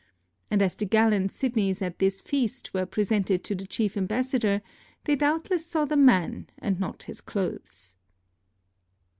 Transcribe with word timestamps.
And 0.49 0.63
as 0.63 0.73
the 0.73 0.85
gallant 0.87 1.31
Sidneys 1.31 1.79
at 1.79 1.99
this 1.99 2.23
feast 2.23 2.73
were 2.73 2.87
presented 2.87 3.43
to 3.43 3.53
the 3.53 3.67
chief 3.67 3.95
ambassador, 3.95 4.63
they 5.03 5.13
doubtless 5.15 5.63
saw 5.67 5.85
the 5.85 5.95
man 5.95 6.47
and 6.57 6.79
not 6.79 7.03
his 7.03 7.21
clothes. 7.21 7.95